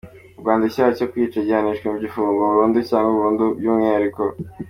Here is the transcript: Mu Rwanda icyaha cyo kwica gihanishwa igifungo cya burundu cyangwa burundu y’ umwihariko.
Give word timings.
Mu 0.35 0.39
Rwanda 0.43 0.63
icyaha 0.65 0.91
cyo 0.97 1.07
kwica 1.11 1.45
gihanishwa 1.47 1.87
igifungo 1.99 2.31
cya 2.41 2.51
burundu 2.53 2.77
cyangwa 2.89 3.11
burundu 3.15 3.45
y’ 3.63 3.65
umwihariko. 3.71 4.21